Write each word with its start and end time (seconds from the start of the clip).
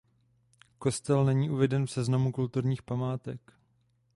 Kostel 0.79 1.25
není 1.25 1.49
uveden 1.49 1.85
v 1.85 1.91
seznamu 1.91 2.31
kulturních 2.31 2.81
památek. 2.83 3.53